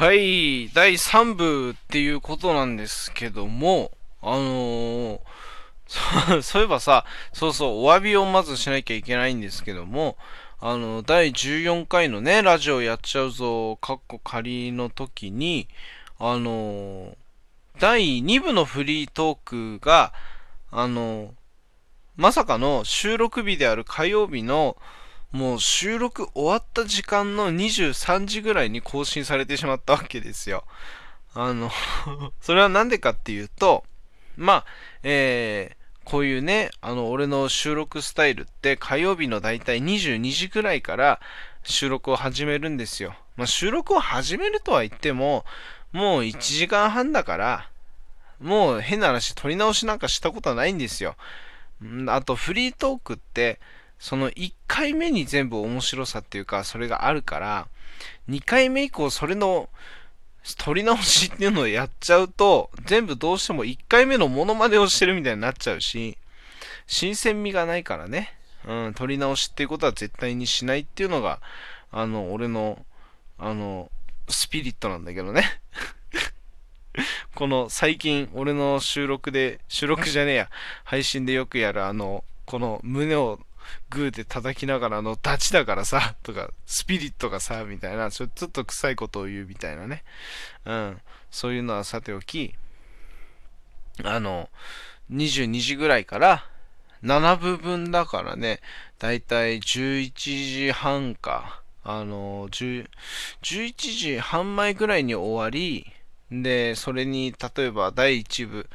[0.00, 3.90] はい、第3部っていうことなんですけども、
[4.22, 5.20] あのー、
[5.86, 10.16] そ そういえばさ、そうそう、お詫びをまずしなきゃいけないんですけども、
[10.58, 15.68] あの、第14回のね、ラジオやっちゃうぞ、カッコ仮の時に、
[16.18, 17.16] あのー、
[17.78, 20.14] 第2部のフリートークが、
[20.70, 21.30] あのー、
[22.16, 24.78] まさかの収録日である火曜日の
[25.32, 30.64] もう収録終わった時間の23時ぐらいに更新されてしまったわけですよ。
[31.34, 31.70] あの
[32.40, 33.84] それはなんでかっていうと、
[34.36, 34.66] まあ、
[35.04, 41.20] えー、こういうね、あの、俺の収録スタイルって火曜日のだいたい22時くらいから
[41.62, 43.14] 収録を始めるんですよ。
[43.36, 45.44] まあ、収録を始めるとは言っても、
[45.92, 47.70] もう1時間半だから、
[48.40, 51.16] もう変な話、撮り直しなんかしたことはないんですよ。
[52.08, 53.60] あと、フリートークって、
[54.00, 57.68] その1回目に全部面白さっていうか、それがあるから、
[58.30, 59.68] 2回目以降それの
[60.56, 66.16] 取り直しっていうのをやっちゃうと、全部どうしても1回目のモノマネをしてるみたいになっちゃうし、
[66.86, 68.34] 新鮮味がないからね、
[68.66, 71.40] うん、取り直しっていうことは絶対にしないっていうのが、
[71.92, 72.84] あの、俺の、
[73.38, 73.90] あの、
[74.30, 75.60] スピリットなんだけどね。
[77.34, 80.50] この最近俺の収録で、収録じゃねえや、
[80.84, 83.38] 配信でよくやるあの、この胸を
[83.90, 90.04] グーで叩きながらのダチだからさ、 とか、スピリットがさ、みたいな、ちょっと臭いことを言うみたいなね。
[90.64, 91.00] うん。
[91.30, 92.54] そういうのはさておき、
[94.04, 94.50] あの、
[95.12, 96.46] 22時ぐらいから
[97.02, 98.60] 7部分だからね、
[98.98, 100.12] だいたい11
[100.66, 102.88] 時半か、あの、10
[103.42, 105.90] 11時半前ぐらいに終わり、
[106.30, 108.68] で、それに、例えば第1部、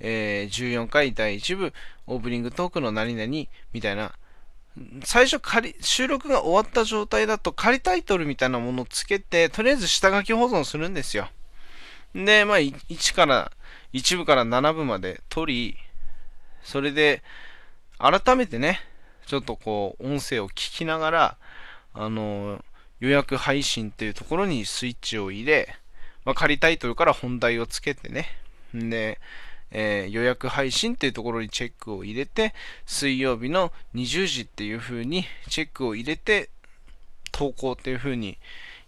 [0.00, 1.72] えー、14回第1部、
[2.06, 3.26] オープニングトークの何々
[3.72, 4.12] みたいな、
[5.04, 11.28] 最初仮、収録が終わった状態だと仮タイトルみたいなものをつけて、とりあえず下書き保存するんですよ。
[12.14, 13.52] で、まあ、1から、
[13.92, 15.76] 1部から7部まで取り、
[16.62, 17.22] それで、
[17.98, 18.80] 改めてね、
[19.26, 21.36] ちょっとこう、音声を聞きながら、
[21.94, 22.62] あの、
[23.00, 25.76] 予約配信っていうところにスイッチを入れ、
[26.24, 28.26] まあ、仮タイトルから本題をつけてね、
[28.74, 29.18] で、
[29.70, 32.54] えー、予約配信っていうところにチェックを入れて、
[32.86, 36.50] 水曜日の20時っていう風にチェックを入れて、
[37.32, 38.38] 投稿っていう風に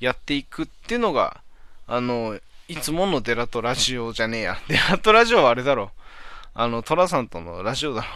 [0.00, 1.40] やっていくっていうのが、
[1.86, 4.58] あの、いつものデラトラジオじゃねえや。
[4.68, 5.92] デラトラジオはあれだろ。
[6.54, 8.08] あの、トラさんとのラジオだろ。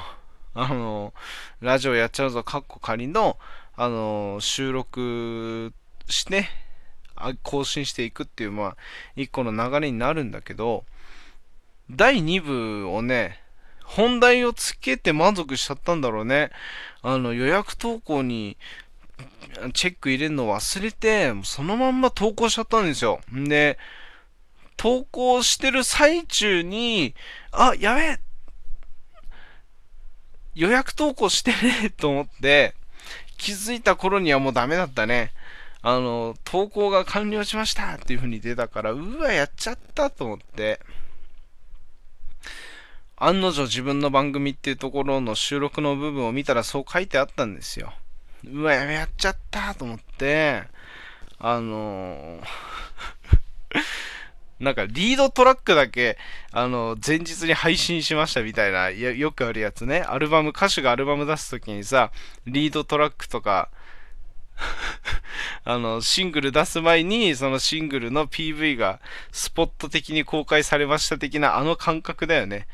[0.54, 1.14] あの、
[1.60, 3.38] ラジオやっちゃうぞ、カッコ仮の、
[3.76, 5.72] あの、収録
[6.08, 6.48] して、
[7.42, 8.76] 更新していくっていう、まあ、
[9.16, 10.84] 一個の流れになるんだけど、
[11.91, 13.41] 第2部をね、
[13.84, 16.50] 本題をつけて満足しちゃったんだろうね。
[17.03, 18.59] あの、予約投稿に
[19.72, 23.21] チェック入れるの忘れて、そのまんま投稿しちゃったんですよ。
[23.34, 23.78] んで、
[24.76, 27.15] 投稿してる最中に、
[27.50, 28.20] あ、やべえ
[30.55, 32.75] 予約投稿してねと思って、
[33.38, 35.32] 気づいた頃にはもうダメだったね。
[35.82, 40.81] あの、投稿が完了しましたっていう風に出たから、うわ、やっちゃったと思って。
[43.20, 47.92] 案の定自分の番組っていうところの収録の部分を見たらそう書いてあったんですよ。
[48.44, 50.62] うわ、やっちゃったと思って、
[51.38, 52.42] あのー
[54.60, 56.18] なんかリードトラックだけ、
[56.50, 60.00] あの、前日に配信しましたみたいな、よくあるやつね。
[60.00, 62.10] アルバム、歌手がアルバム出すときにさ、
[62.44, 63.68] リードトラックとか、
[65.64, 72.66] あの、シングル出す前に、そのシングルの PV がスポット的に公開されました的なあの感覚だよね。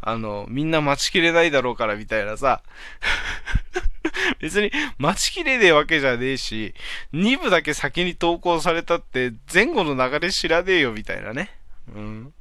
[0.00, 2.62] あの、みんな待ちきれないだろうからみたいなさ。
[4.40, 6.74] 別に待ちきれねえわけじゃねえし、
[7.12, 11.50] 2部だけ先に投稿されたって前後の流れ知らねえよみたいなね。
[11.94, 12.32] うん。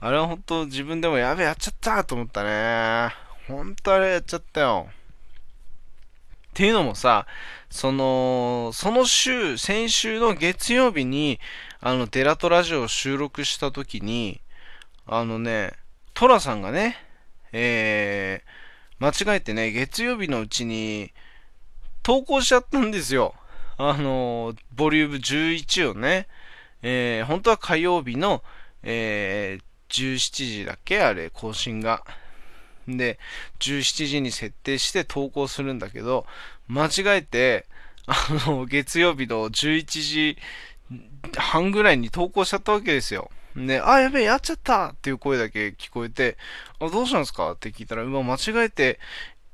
[0.00, 3.14] あれは本当自分でもやべえやっちゃったと思ったね。
[3.46, 4.88] 本当あれやっちゃったよ。
[4.90, 7.26] っていうのもさ、
[7.70, 11.38] その、その週、先週の月曜日に、
[11.80, 14.40] あの、デラトラジオを収録した時に、
[15.06, 15.74] あのね、
[16.18, 16.96] トラさんがね、
[17.52, 21.12] えー、間違えてね、月曜日のうちに
[22.02, 23.36] 投稿しちゃったんですよ。
[23.76, 26.26] あのー、ボリューム11をね、
[26.82, 28.42] えー、本当は火曜日の、
[28.82, 31.00] えー、17時だっけ？
[31.02, 32.02] あれ、更新が。
[32.88, 33.20] で、
[33.60, 36.26] 17時に設定して投稿するんだけど、
[36.66, 37.66] 間違えて、
[38.08, 38.16] あ
[38.48, 40.36] の、月曜日の11時
[41.36, 43.30] 半ぐらいに投稿しちゃったわけですよ。
[43.66, 46.36] で、あ、やべえ、やっちゃったっていう声だけ聞こえて、
[46.80, 47.52] あ、どうしたんですか？
[47.52, 48.98] って聞いたら、うわ、間違えて、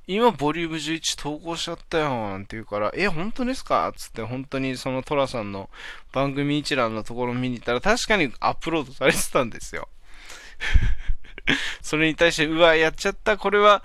[0.07, 3.93] 今ボリューム11投稿しちゃったよ、なんて言うから、え、本当ですか？
[3.97, 5.71] つって本当にそのトラさんの
[6.13, 9.89] 番組一覧のところ見に行ったら確かにアップロードされてたんですよ。
[11.81, 13.83] それに対して、うわ、やっちゃった、これは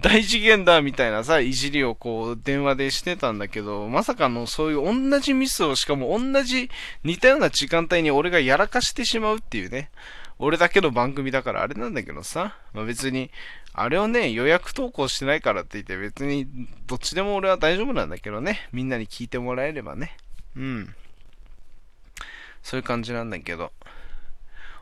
[0.00, 6.70] 大事件だ、みたいなさ、いじりをこう電話でしてたんだけど、まさかのそういう同じミスを、しかも同じ
[7.04, 9.90] 似たような時間帯に俺がやらかしてしまうっていうね。
[10.38, 13.30] 俺だけの番組だからあれなんだけどさ、まあ、別に、
[13.72, 16.46] あれをね、予約投稿してないからって言って別に
[16.86, 20.16] どっちでも俺は大丈夫なんだけどね、みんなに聞いてもらえればね。
[20.56, 20.94] うん。
[22.62, 23.72] そういう感じなんだけど。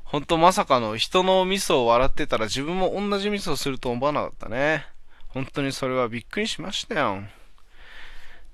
[0.04, 4.86] ほんとまさかの人のミスを笑ってたら自分も同じミスをすると思わなかったね。
[5.28, 7.22] 本当にそれはびっくりしましたよ。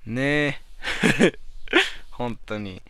[0.05, 0.59] ね
[1.21, 1.33] え。
[2.11, 2.81] 本当に。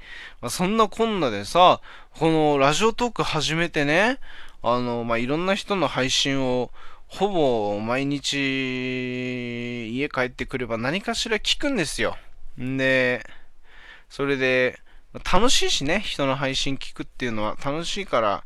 [0.41, 1.79] まあ、そんなこんなでさ、
[2.11, 4.19] このラジオトーク始めてね、
[4.61, 6.71] あの、まあ、いろんな人の配信を、
[7.07, 8.37] ほぼ毎日
[9.95, 12.17] 家帰ってくれば何かしら聞くんですよ。
[12.59, 13.25] んで、
[14.09, 14.79] それで、
[15.31, 18.43] 楽しいしね、人の配信聞くっていうのは楽しいから、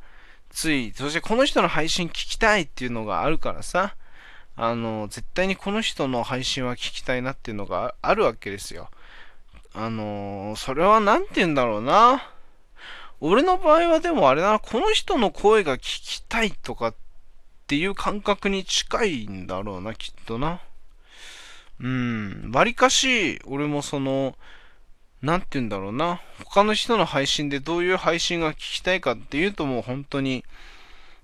[0.50, 3.96] つい、そしてこの人の配信聞きたいっていうのがあるからさ、
[4.58, 8.90] あの、絶対にこの人の配信は聞きたいなっていうのがあるわけですよ。
[9.74, 12.32] あの、それは何て言うんだろうな。
[13.20, 16.96] 俺の場合はでもあれだな、この人の声が聞きたいとかっ
[17.68, 20.60] ていう感覚に近いんだろうな、きっとな。
[21.80, 24.36] うん、わりかし、俺もその、
[25.22, 26.22] なんて言うんだろうな。
[26.44, 30.44] 他の人の配信でどういう配信が聞きたいかっていうともう本当に、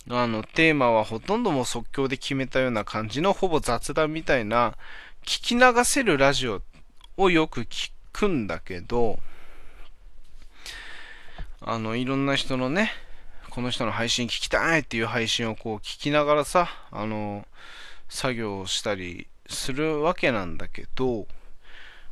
[0.10, 4.76] あの、テーマはほとんども即興で決めたような感じのほぼ雑談みたいな、
[5.26, 6.62] 聞き流せるラジオ
[7.16, 9.20] をよく聞くんだけど、
[11.62, 12.92] あの、いろんな人のね、
[13.50, 17.48] この人の配信聞きたいっていう配信をこう聞きながらさ、あの、
[18.10, 21.28] 作業をしたりするわけなんだけど、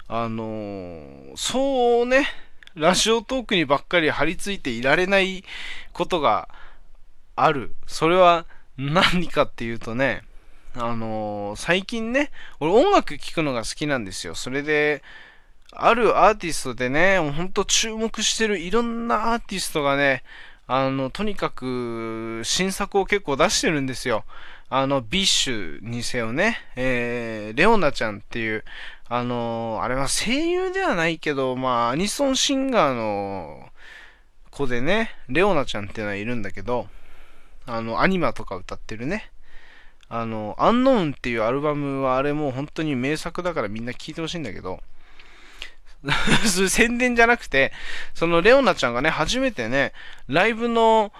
[0.07, 2.27] あの、そうね、
[2.75, 5.43] ラジオトークにばっかり張り付いていられない
[5.91, 6.47] ことが
[7.43, 7.75] ある。
[7.87, 8.45] それは
[8.77, 10.23] 何かっていうとね、
[10.75, 14.35] あの最近ね、俺音楽聴くのが好きなんですよ。
[14.35, 15.03] それで、
[15.73, 20.23] あるアーティストでね、ほんと注目してるいろんなアーティストがね、
[20.67, 24.23] あの、とにかく新作を結構出してるんですよ。
[24.69, 28.63] あの、ビッシュにせよね、えー、レオナちゃんっていう、
[29.13, 33.67] あのあれは声優ではないけど、まあ、アニソンシンガーの
[34.51, 36.87] 子でね、レオナちゃんっていうのはいるんだけど、
[37.65, 39.31] あの、アニマとか歌ってるね。
[40.09, 44.81] あの、アンノーンっていうアルバムはあれもう本当に名作だからみんな聴いてほしいんだけど、
[46.69, 47.71] 宣伝じゃなくて、
[48.13, 49.93] そのレオナちゃんがね、初めてね、
[50.27, 51.13] ライブの、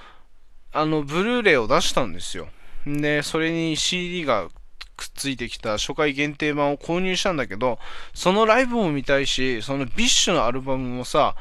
[0.73, 2.49] あの、ブルーレイを出したんですよ。
[2.85, 4.49] で、それに CD が
[4.97, 7.79] くっついてきた初回限定版を購入したんだけど、
[8.13, 11.35] そのライブも見たいし、そのビッシュのアルバムもさ、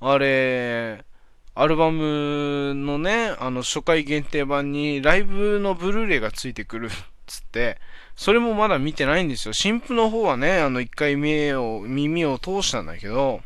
[0.00, 1.04] あれ、
[1.54, 6.90] アルバムのね、あの初回限定版にライブのブルーレイがついてくるっ
[7.26, 7.78] つって、
[8.16, 9.54] それもまだ見てないんですよ。
[9.54, 13.40] 新譜の方はね、あの、一回目を、耳を通したんだけど、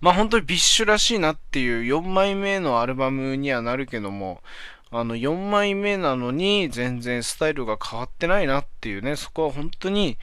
[0.00, 4.42] まあ本当にビッシュらしいなっていう4枚目のアルバムにはなるけども、
[4.90, 10.18] あの4枚目なのに全然スタイルが変わってないなっていうね、そこは本当に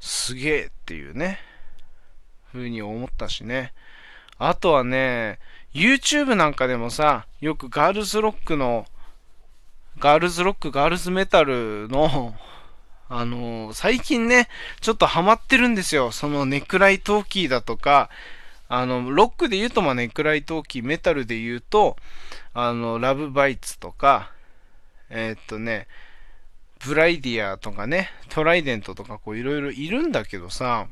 [0.00, 1.38] すげえっていうね、
[2.52, 3.72] 風に思ったしね。
[4.38, 5.38] あとはね、
[5.74, 8.86] YouTube なんかでもさ、よくガールズロックの、
[9.98, 12.34] ガールズロック、ガールズメタルの
[13.08, 14.48] あのー、最近ね、
[14.80, 16.10] ちょっとハマってるんですよ。
[16.10, 18.08] そのネクライトーキーだとか、
[18.68, 21.96] あの、ロックで言うと、まあ、ネクライトーキー、メタルで言うと、
[22.54, 24.32] あの、ラブバイツとか、
[25.10, 25.86] えー、っとね、
[26.84, 30.86] ブライディアとかね、トライデントとかこういろいろいるんだけどさ、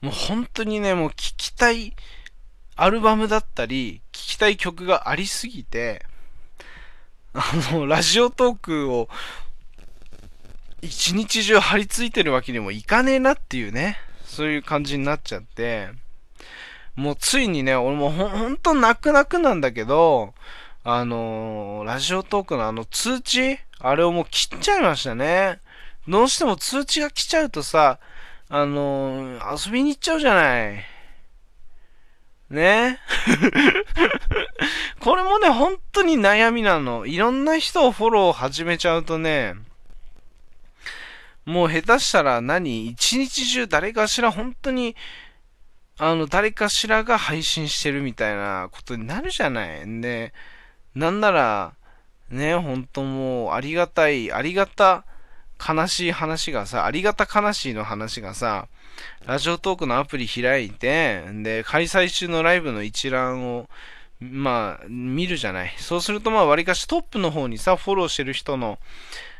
[0.00, 1.94] もう本当にね、もう聴きたい
[2.82, 6.06] アルバムだったり、聴きたい曲がありすぎて、
[7.34, 9.10] あの、ラジオトークを
[10.80, 15.90] 一日中張り付いてるわけにもいかねえなっていうね、そういう感じになっちゃって、
[16.96, 20.32] もうついにね、俺もほほんと泣く泣くなんだけど、
[20.82, 25.60] あのー、ラジオトークのあの通知あれをもう切っちゃいましたね。
[26.08, 27.98] どうしても通知が来ちゃうとさ、
[28.48, 30.89] あのー、遊びに行っちゃうじゃない。
[32.50, 32.98] ね
[35.00, 37.06] これもね、本当に悩みなの。
[37.06, 39.54] いろんな人をフォロー始めちゃうとね、
[41.46, 42.86] もう下手したら何？
[42.86, 44.94] 一日中誰かしら本当に、
[45.98, 49.86] あの、誰かしらが配信してるみたいなことになるじゃない。
[49.86, 50.32] んで、
[50.94, 51.74] なんなら、
[52.30, 55.04] ね、本当もう、ありがたい、ありがた
[55.60, 58.68] 悲しい話がさ、ありがた悲しいの話がさ、
[59.26, 63.68] ラジオトークのアプリ開いて、で、開催中のライブの一覧を、
[64.20, 65.74] まあ、見るじゃない。
[65.78, 68.78] そうすると、まあ、割かしトップの方にさ、フォローしてる人の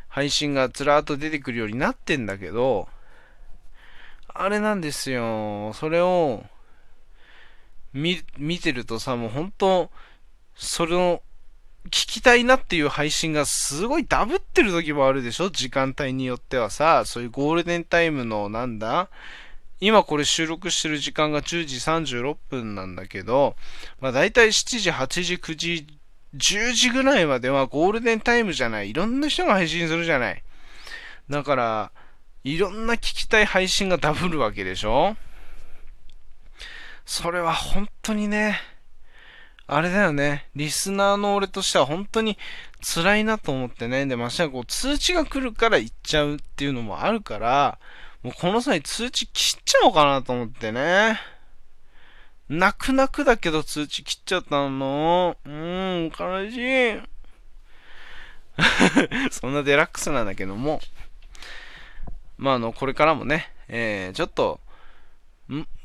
[0.08, 2.88] 配信がずらーっと出てくるようになってんだけど、
[4.28, 5.72] あれなんですよ。
[5.74, 6.44] それを、
[7.92, 9.90] 見、見てるとさ、もう本当
[10.54, 11.22] それを
[11.86, 15.50] 聞きたいなっていう配信がすごいダブってる時もあるでしょ？
[15.50, 19.08] 時間帯によってはさ、そういうゴールデンタイムのなんだ？
[19.80, 23.56] 今これ収録してる時間が10時36分なんだけど、
[23.98, 25.86] まあ大体7時、8時、9時、
[26.36, 28.90] 10時ぐらいまではゴールデンタイムじゃない。
[28.90, 30.42] いろんな人が配信するじゃない。
[31.30, 31.92] だから、
[32.44, 35.16] いろんな聞きたい配信がダブるわけでしょ？
[37.06, 38.60] それは本当にね、
[39.72, 40.48] あれだよね。
[40.56, 42.36] リスナーの俺としては本当に
[42.82, 44.04] 辛いなと思ってね。
[44.04, 47.78] で、ましてやこう通知が来るから行っちゃうっていうのもあるから、
[48.24, 51.20] もうこの際通知切っちゃおうかなと思ってね。
[52.48, 55.36] 泣く泣くだけど通知切っちゃったの。
[55.44, 57.00] うーん、悲しい。
[59.30, 60.80] そんなデラックスなんだけども。
[62.38, 64.58] まあ、あの、これからもね、えー、ちょっと、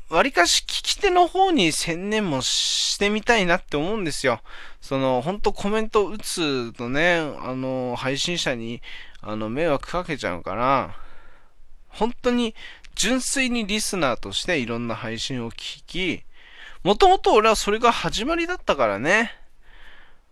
[0.08, 4.40] 割かし聞き手の方に専念もしてみたいなって思うんですよ。
[4.80, 8.82] その、ほんとコメント打つとね、あの、配信者に、
[9.20, 10.94] あの、迷惑かけちゃうから、
[11.88, 12.54] 本当に
[12.94, 16.22] 純粋にリスナーとしていろんな配信を聞き、
[16.84, 19.32] もともと俺はそれが始まりだったからね。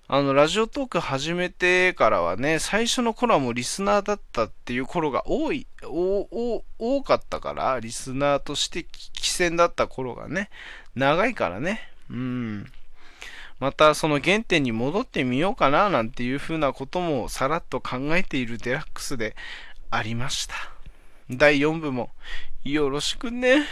[0.07, 10.51] あの、ラジオトーク始めてからはね、最初の頃はもうリスナーだったっていう頃が多い、多かったから、リスナーとして規戦だった頃がね、
[10.95, 11.81] 長いからね。
[12.11, 12.67] うん。
[13.61, 19.35] またその原点に戻ってみようかななんていうふうなこともさらっと考えているデラックスで
[19.91, 20.55] ありました。
[21.31, 22.11] 第4部も
[22.63, 23.65] よろしくね。